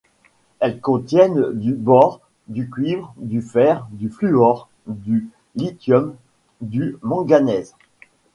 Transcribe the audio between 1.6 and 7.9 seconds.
bore, du cuivre, du fer, du fluor, du lithium, du manganèse.